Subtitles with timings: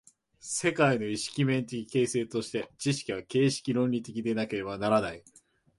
[0.39, 5.23] 世界の意識面的形成として、知識は形式論理的でなければならない。